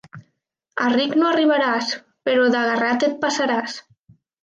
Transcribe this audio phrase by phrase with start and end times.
[0.85, 1.93] A ric no arribaràs,
[2.31, 3.81] però d'agarrat et passaràs.